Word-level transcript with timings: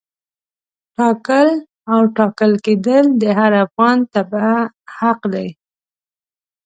ټاکل 0.95 1.47
او 1.91 2.01
ټاکل 2.17 2.51
کېدل 2.65 3.05
د 3.21 3.23
هر 3.39 3.51
افغان 3.65 3.97
تبعه 4.13 4.57
حق 4.97 5.21
دی. 5.33 5.47